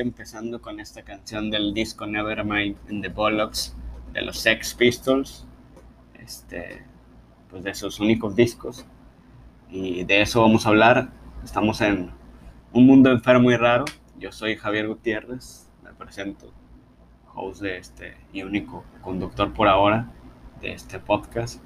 [0.00, 3.76] empezando con esta canción del disco Nevermind in the Bollocks
[4.12, 5.46] de los Sex Pistols,
[6.18, 6.84] este,
[7.48, 8.86] pues de sus únicos discos.
[9.70, 11.10] Y de eso vamos a hablar.
[11.44, 12.10] Estamos en
[12.72, 13.84] un mundo enfermo y raro.
[14.18, 16.52] Yo soy Javier Gutiérrez, me presento,
[17.34, 20.10] host de este y único conductor por ahora
[20.60, 21.62] de este podcast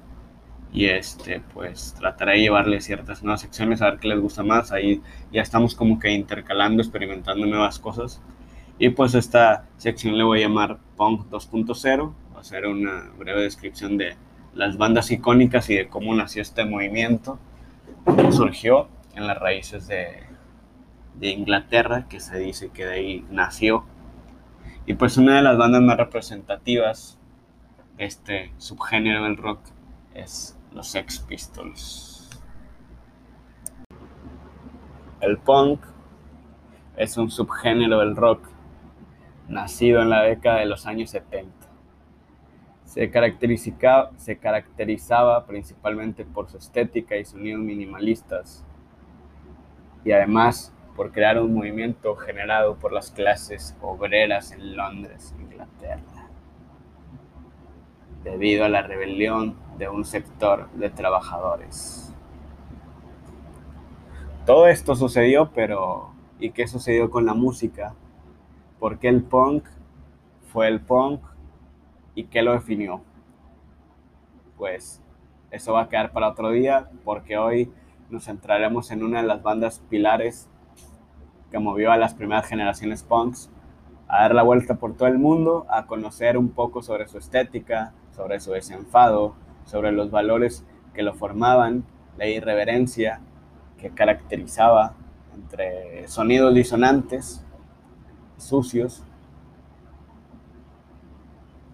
[0.71, 4.71] y este pues trataré de llevarle ciertas nuevas secciones a ver qué les gusta más
[4.71, 8.21] ahí ya estamos como que intercalando experimentando nuevas cosas
[8.77, 13.97] y pues esta sección le voy a llamar Punk 2.0 va a una breve descripción
[13.97, 14.15] de
[14.53, 17.39] las bandas icónicas y de cómo nació este movimiento
[18.03, 20.23] cómo surgió en las raíces de,
[21.15, 23.85] de Inglaterra que se dice que de ahí nació
[24.85, 27.17] y pues una de las bandas más representativas
[27.97, 29.59] de este subgénero del rock
[30.13, 32.29] es los Sex Pistols.
[35.21, 35.79] El punk
[36.97, 38.54] es un subgénero del rock
[39.47, 41.53] nacido en la década de los años 70.
[42.85, 43.09] Se,
[44.39, 48.63] caracterizaba principalmente por su estética y sonidos minimalistas
[50.03, 56.15] y además por crear un movimiento generado por las clases obreras en Londres, Inglaterra
[58.25, 62.11] debido a la rebelión de un sector de trabajadores.
[64.45, 66.09] Todo esto sucedió, pero
[66.39, 67.93] ¿y qué sucedió con la música?
[68.79, 69.65] ¿Por qué el punk
[70.51, 71.21] fue el punk
[72.13, 73.01] y qué lo definió?
[74.57, 75.01] Pues
[75.51, 77.71] eso va a quedar para otro día porque hoy
[78.09, 80.49] nos centraremos en una de las bandas pilares
[81.51, 83.49] que movió a las primeras generaciones punks
[84.07, 87.93] a dar la vuelta por todo el mundo, a conocer un poco sobre su estética,
[88.11, 91.85] sobre su desenfado, sobre los valores que lo formaban,
[92.17, 93.21] la irreverencia
[93.77, 94.93] que caracterizaba
[95.33, 97.44] entre sonidos disonantes,
[98.37, 99.03] sucios,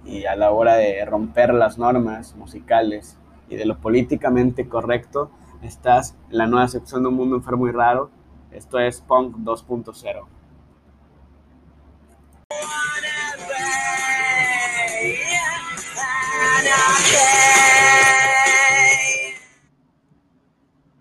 [0.06, 3.18] y a la hora de romper las normas musicales
[3.50, 5.30] y de lo políticamente correcto,
[5.62, 8.10] estás en la nueva sección de un mundo enfermo y raro.
[8.52, 10.26] Esto es Punk 2.0.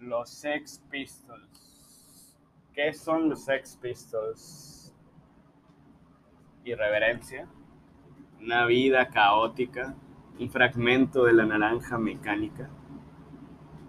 [0.00, 2.36] Los Sex Pistols.
[2.74, 4.79] ¿Qué son los Sex Pistols?
[6.64, 7.46] Irreverencia,
[8.40, 9.94] una vida caótica,
[10.38, 12.68] un fragmento de la naranja mecánica.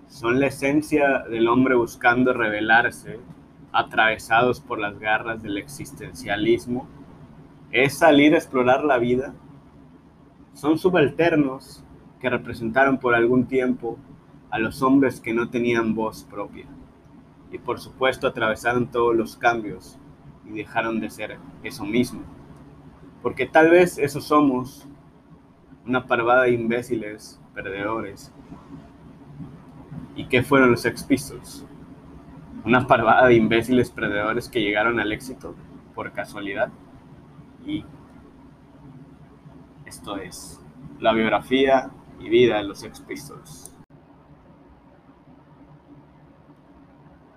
[0.07, 3.19] Son la esencia del hombre buscando revelarse,
[3.71, 6.87] atravesados por las garras del existencialismo.
[7.71, 9.33] Es salir a explorar la vida
[10.53, 11.83] son subalternos
[12.19, 13.97] que representaron por algún tiempo
[14.49, 16.65] a los hombres que no tenían voz propia.
[17.51, 19.97] Y por supuesto atravesaron todos los cambios
[20.45, 22.21] y dejaron de ser eso mismo.
[23.21, 24.87] Porque tal vez eso somos,
[25.85, 28.33] una parvada de imbéciles, perdedores.
[30.15, 31.65] ¿Y qué fueron los Sex Pistols?
[32.65, 35.55] Una parvada de imbéciles perdedores que llegaron al éxito
[35.95, 36.69] por casualidad.
[37.65, 37.85] Y
[39.85, 40.59] esto es
[40.99, 43.75] la biografía y vida de los Sex Pistols.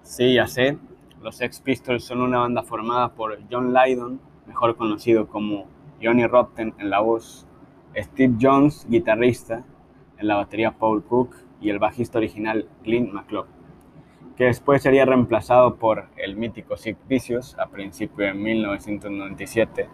[0.02, 0.78] Sí, ya sé,
[1.22, 5.66] los Sex Pistols son una banda formada por John Lydon, mejor conocido como
[6.04, 7.46] Johnny Rotten en la voz,
[7.96, 9.64] Steve Jones, guitarrista,
[10.18, 13.46] en la batería Paul Cook y el bajista original Clint McCloud,
[14.36, 19.88] que después sería reemplazado por el mítico Sid Vicious a principios de 1997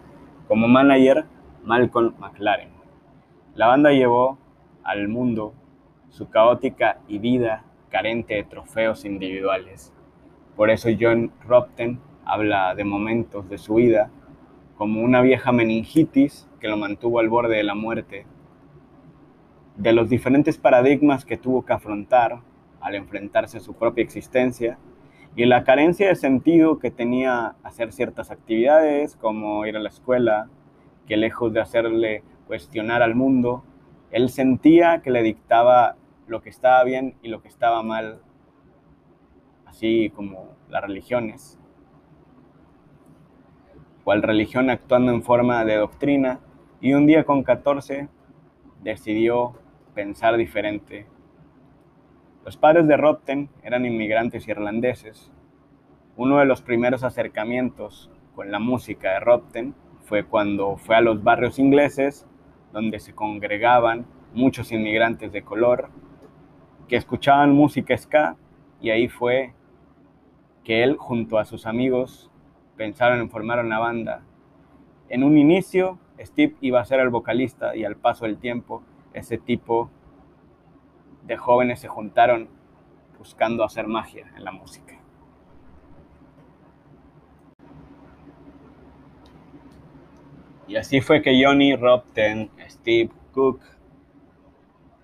[0.49, 1.23] como manager
[1.63, 2.71] Malcolm McLaren.
[3.55, 4.37] La banda llevó
[4.83, 5.53] al mundo
[6.09, 9.93] su caótica y vida carente de trofeos individuales.
[10.57, 14.11] Por eso John Robten habla de momentos de su vida
[14.81, 18.25] como una vieja meningitis que lo mantuvo al borde de la muerte,
[19.75, 22.39] de los diferentes paradigmas que tuvo que afrontar
[22.79, 24.79] al enfrentarse a su propia existencia
[25.35, 30.49] y la carencia de sentido que tenía hacer ciertas actividades como ir a la escuela,
[31.05, 33.63] que lejos de hacerle cuestionar al mundo,
[34.09, 35.95] él sentía que le dictaba
[36.25, 38.23] lo que estaba bien y lo que estaba mal,
[39.67, 41.60] así como las religiones.
[44.03, 46.39] Cual religión actuando en forma de doctrina,
[46.79, 48.09] y un día con 14
[48.83, 49.53] decidió
[49.93, 51.05] pensar diferente.
[52.43, 55.31] Los padres de Rotten eran inmigrantes irlandeses.
[56.17, 59.75] Uno de los primeros acercamientos con la música de Rotten
[60.05, 62.25] fue cuando fue a los barrios ingleses
[62.73, 65.89] donde se congregaban muchos inmigrantes de color
[66.87, 68.37] que escuchaban música ska
[68.81, 69.53] y ahí fue
[70.63, 72.30] que él junto a sus amigos
[72.77, 74.23] pensaron en formar una banda
[75.09, 78.81] En un inicio, Steve iba a ser el vocalista y al paso del tiempo,
[79.13, 79.89] ese tipo
[81.25, 82.47] de jóvenes se juntaron
[83.17, 84.97] buscando hacer magia en la música.
[90.67, 93.59] Y así fue que Johnny Robten, Steve Cook,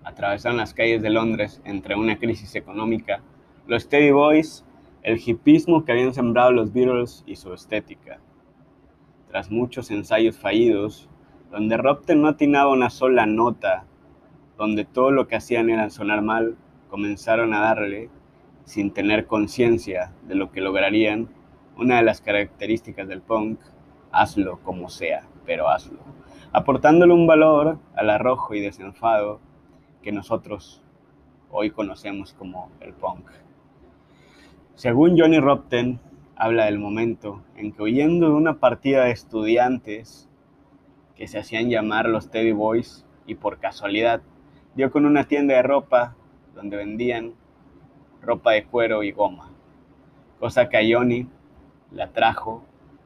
[0.02, 3.20] atravesaron las calles de Londres entre una crisis económica,
[3.66, 4.64] los Teddy Boys,
[5.02, 8.20] el hipismo que habían sembrado los Beatles y su estética.
[9.28, 11.08] Tras muchos ensayos fallidos,
[11.50, 13.84] donde Robten no atinaba una sola nota,
[14.56, 16.56] donde todo lo que hacían era sonar mal,
[16.90, 18.10] comenzaron a darle,
[18.64, 21.28] sin tener conciencia de lo que lograrían,
[21.76, 23.60] una de las características del punk,
[24.10, 26.00] hazlo como sea, pero hazlo,
[26.52, 29.40] aportándole un valor al arrojo y desenfado
[30.02, 30.82] que nosotros
[31.50, 33.30] hoy conocemos como el punk.
[34.78, 35.98] Según Johnny Robten,
[36.36, 40.28] habla del momento en que huyendo de una partida de estudiantes
[41.16, 44.22] que se hacían llamar los Teddy Boys y por casualidad
[44.76, 46.14] dio con una tienda de ropa
[46.54, 47.34] donde vendían
[48.22, 49.50] ropa de cuero y goma,
[50.38, 51.26] cosa que a Johnny
[51.90, 52.62] le atrajo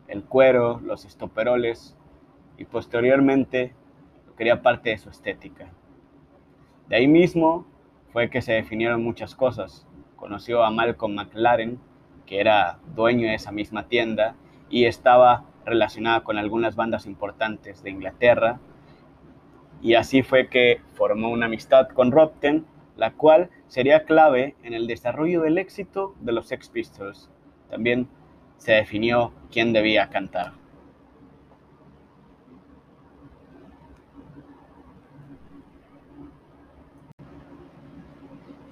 [0.08, 1.96] el cuero, los estoperoles
[2.58, 3.72] y posteriormente
[4.26, 5.72] lo quería parte de su estética.
[6.90, 7.64] De ahí mismo
[8.12, 9.86] fue que se definieron muchas cosas.
[10.22, 11.80] Conoció a Malcolm McLaren,
[12.26, 14.36] que era dueño de esa misma tienda
[14.70, 18.60] y estaba relacionada con algunas bandas importantes de Inglaterra.
[19.82, 22.64] Y así fue que formó una amistad con Robten,
[22.96, 27.28] la cual sería clave en el desarrollo del éxito de los Sex Pistols.
[27.68, 28.06] También
[28.58, 30.52] se definió quién debía cantar.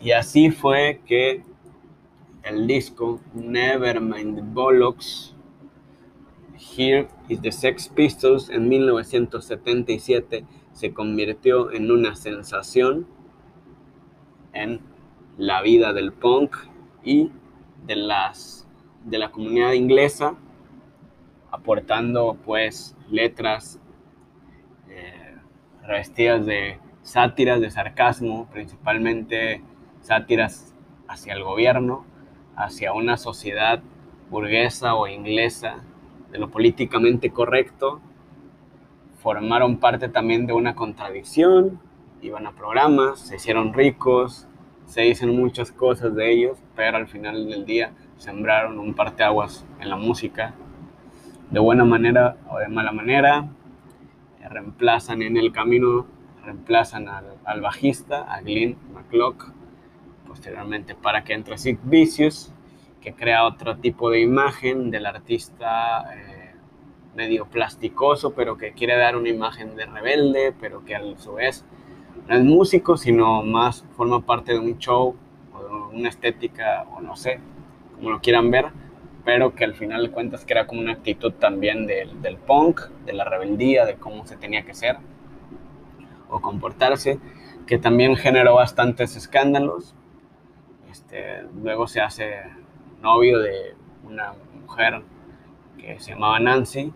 [0.00, 1.43] Y así fue que
[2.43, 5.35] el disco Nevermind the Bollocks,
[6.76, 13.06] Here is the Sex Pistols en 1977 se convirtió en una sensación
[14.52, 14.81] en
[15.37, 16.56] la vida del punk
[17.03, 17.31] y
[17.87, 18.69] de, las,
[19.05, 20.37] de la comunidad inglesa,
[21.50, 23.81] aportando pues letras
[24.88, 25.37] eh,
[25.82, 29.62] revestidas de sátiras, de sarcasmo, principalmente
[30.00, 30.75] sátiras
[31.08, 32.05] hacia el gobierno,
[32.56, 33.82] hacia una sociedad
[34.31, 35.82] burguesa o inglesa,
[36.31, 38.00] de lo políticamente correcto,
[39.19, 41.81] formaron parte también de una contradicción,
[42.23, 44.47] iban a programas, se hicieron ricos,
[44.87, 49.91] se dicen muchas cosas de ellos, pero al final del día sembraron un parteaguas en
[49.91, 50.55] la música,
[51.50, 53.49] de buena manera o de mala manera,
[54.49, 56.06] reemplazan en el camino,
[56.44, 59.53] reemplazan al, al bajista, a Glyn McClock,
[60.31, 62.53] posteriormente para que entre Sid Vicious,
[63.00, 66.55] que crea otro tipo de imagen del artista eh,
[67.17, 71.65] medio plasticoso, pero que quiere dar una imagen de rebelde, pero que a su vez
[72.29, 75.17] no es músico, sino más forma parte de un show
[75.53, 77.41] o de una estética, o no sé,
[77.97, 78.67] como lo quieran ver,
[79.25, 82.82] pero que al final de cuentas que era como una actitud también del, del punk,
[83.05, 84.97] de la rebeldía, de cómo se tenía que ser
[86.29, 87.19] o comportarse,
[87.67, 89.96] que también generó bastantes escándalos,
[90.91, 92.43] este, luego se hace
[93.01, 95.03] novio de una mujer
[95.79, 96.93] que se llamaba Nancy.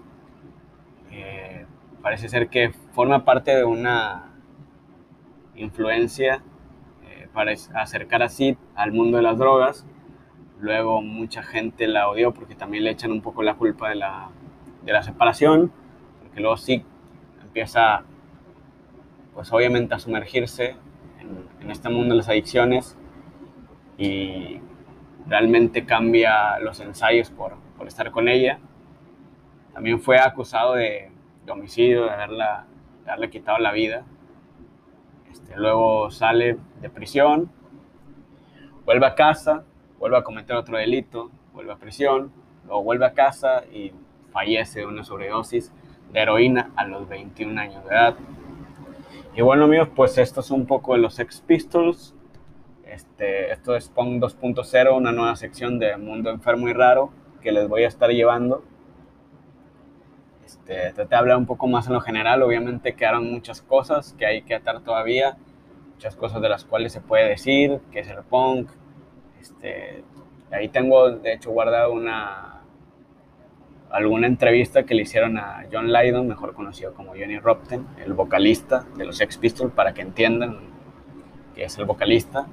[2.02, 4.30] parece ser que forma parte de una
[5.54, 6.42] influencia
[7.04, 9.86] eh, para acercar a Sid al mundo de las drogas.
[10.60, 14.30] Luego mucha gente la odió porque también le echan un poco la culpa de la,
[14.82, 15.72] de la separación,
[16.20, 16.82] porque luego Sid
[17.42, 18.02] empieza,
[19.34, 20.76] pues obviamente a sumergirse
[21.60, 22.98] en este mundo de las adicciones
[23.96, 24.60] y
[25.26, 28.58] realmente cambia los ensayos por, por estar con ella.
[29.72, 31.10] También fue acusado de,
[31.48, 32.66] homicidio, de, haberla,
[33.04, 34.04] de haberle quitado la vida.
[35.30, 37.50] Este, luego sale de prisión,
[38.84, 39.64] vuelve a casa,
[39.98, 42.32] vuelve a cometer otro delito, vuelve a prisión,
[42.66, 43.92] luego vuelve a casa y
[44.32, 45.72] fallece de una sobredosis
[46.12, 48.14] de heroína a los 21 años de edad.
[49.36, 52.13] Y bueno amigos, pues esto es un poco de los Sex Pistols.
[52.94, 57.10] Este, esto es Pong 2.0, una nueva sección de Mundo Enfermo y Raro
[57.42, 58.62] que les voy a estar llevando.
[60.46, 64.26] Este, traté de hablar un poco más en lo general, obviamente quedaron muchas cosas que
[64.26, 65.36] hay que atar todavía,
[65.94, 68.70] muchas cosas de las cuales se puede decir, que es el punk.
[69.40, 70.04] Este,
[70.52, 72.62] ahí tengo, de hecho, guardado una,
[73.90, 78.86] alguna entrevista que le hicieron a John Lydon, mejor conocido como Johnny Robten, el vocalista
[78.96, 80.60] de los Sex Pistols, para que entiendan
[81.56, 82.46] que es el vocalista.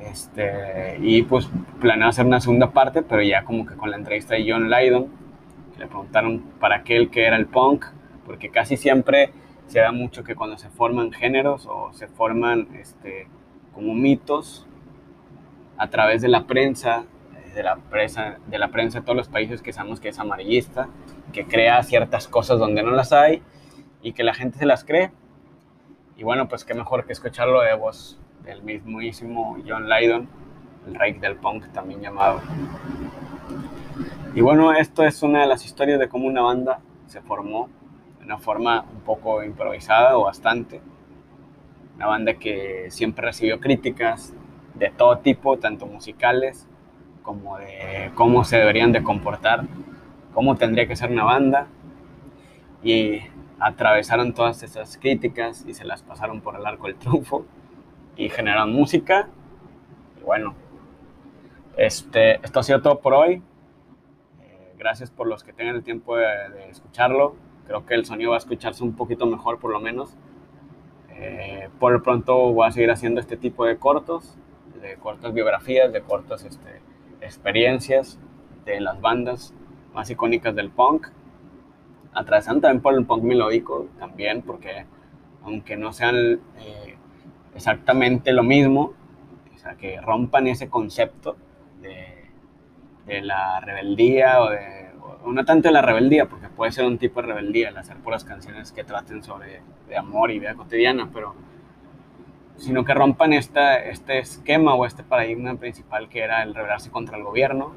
[0.00, 1.48] Este, y pues
[1.80, 5.08] planeo hacer una segunda parte, pero ya como que con la entrevista de John Lydon,
[5.78, 7.84] Le preguntaron para qué el que era el punk,
[8.24, 9.32] porque casi siempre
[9.66, 13.28] se da mucho que cuando se forman géneros o se forman este,
[13.72, 14.66] como mitos
[15.76, 17.04] a través de la prensa,
[17.54, 20.88] de la prensa, de la prensa de todos los países que sabemos que es amarillista,
[21.32, 23.42] que crea ciertas cosas donde no las hay
[24.02, 25.12] y que la gente se las cree.
[26.16, 30.26] Y bueno, pues qué mejor que escucharlo de voz del mismísimo John Lydon,
[30.86, 32.40] el rey del punk también llamado.
[34.34, 37.68] Y bueno, esto es una de las historias de cómo una banda se formó
[38.18, 40.80] de una forma un poco improvisada o bastante.
[41.96, 44.32] Una banda que siempre recibió críticas
[44.74, 46.66] de todo tipo, tanto musicales
[47.22, 49.66] como de cómo se deberían de comportar,
[50.32, 51.66] cómo tendría que ser una banda.
[52.82, 53.20] Y
[53.60, 57.44] atravesaron todas esas críticas y se las pasaron por el arco del triunfo
[58.18, 59.28] y generaron música.
[60.20, 60.54] Y bueno,
[61.78, 63.40] este, esto ha sido todo por hoy.
[64.42, 67.36] Eh, gracias por los que tengan el tiempo de, escucharlo.
[67.66, 70.16] Creo que el sonido va a escucharse un poquito mejor por lo menos.
[71.10, 74.36] Eh, por lo pronto voy a seguir haciendo este tipo de cortos,
[74.82, 76.80] de cortas biografías, de cortas este,
[77.20, 78.18] experiencias
[78.64, 79.54] de las bandas
[79.94, 81.06] más icónicas del punk.
[82.12, 84.86] Atravesando también por el punk melódico, también, porque
[85.44, 86.97] aunque no sean eh,
[87.54, 88.92] exactamente lo mismo,
[89.54, 91.36] o sea, que rompan ese concepto
[91.80, 94.90] de, la rebeldía o de,
[95.26, 98.24] no tanto de la rebeldía, porque puede ser un tipo de rebeldía el hacer puras
[98.24, 101.34] canciones que traten sobre de amor y vida cotidiana, pero
[102.56, 107.16] sino que rompan esta, este esquema o este paradigma principal que era el rebelarse contra
[107.16, 107.72] el gobierno,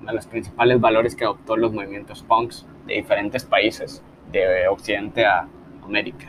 [0.00, 5.24] uno de los principales valores que adoptó los movimientos punks de diferentes países, de Occidente
[5.24, 5.48] a
[5.82, 6.26] América.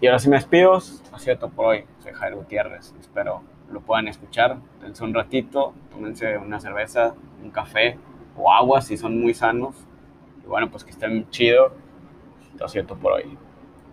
[0.00, 3.80] Y ahora sí me despido, ha sido todo por hoy, soy Jairo Gutiérrez, espero lo
[3.80, 4.58] puedan escuchar.
[4.80, 7.98] Dense un ratito, tómense una cerveza, un café
[8.36, 9.74] o agua si son muy sanos.
[10.44, 11.72] Y bueno, pues que estén chido.
[12.56, 13.38] Todo cierto por hoy.